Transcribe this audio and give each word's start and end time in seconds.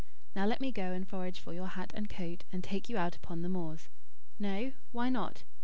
Now 0.35 0.47
let 0.47 0.61
me 0.61 0.71
go 0.71 0.93
and 0.93 1.07
forage 1.07 1.39
for 1.39 1.53
your 1.53 1.67
hat 1.67 1.93
and 1.95 2.09
coat, 2.09 2.43
and 2.51 2.63
take 2.63 2.89
you 2.89 2.97
out 2.97 3.15
upon 3.15 3.43
the 3.43 3.49
moors. 3.49 3.87
No? 4.39 4.71
Why 4.91 5.09
not? 5.09 5.43